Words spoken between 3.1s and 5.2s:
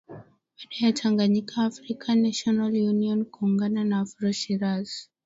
kuungana na Afro shiraz